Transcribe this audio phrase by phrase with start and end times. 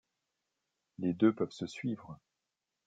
[0.97, 2.19] Les deux peuvent se suivre.